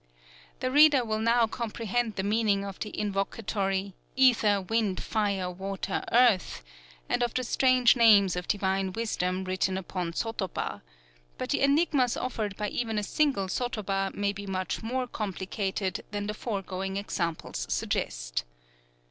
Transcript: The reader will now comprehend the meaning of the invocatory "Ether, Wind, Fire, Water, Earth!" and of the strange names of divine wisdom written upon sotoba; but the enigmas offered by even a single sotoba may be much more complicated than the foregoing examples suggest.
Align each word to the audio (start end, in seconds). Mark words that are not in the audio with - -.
The 0.61 0.71
reader 0.71 1.05
will 1.05 1.19
now 1.19 1.45
comprehend 1.45 2.15
the 2.15 2.23
meaning 2.23 2.65
of 2.65 2.79
the 2.79 2.89
invocatory 2.89 3.93
"Ether, 4.15 4.59
Wind, 4.59 4.99
Fire, 5.03 5.51
Water, 5.51 6.03
Earth!" 6.11 6.63
and 7.07 7.21
of 7.21 7.35
the 7.35 7.43
strange 7.43 7.95
names 7.95 8.35
of 8.35 8.47
divine 8.47 8.93
wisdom 8.93 9.43
written 9.43 9.77
upon 9.77 10.13
sotoba; 10.13 10.81
but 11.37 11.51
the 11.51 11.61
enigmas 11.61 12.17
offered 12.17 12.57
by 12.57 12.69
even 12.69 12.97
a 12.97 13.03
single 13.03 13.47
sotoba 13.47 14.09
may 14.15 14.33
be 14.33 14.47
much 14.47 14.81
more 14.81 15.05
complicated 15.05 16.03
than 16.09 16.25
the 16.25 16.33
foregoing 16.33 16.97
examples 16.97 17.67
suggest. 17.69 18.43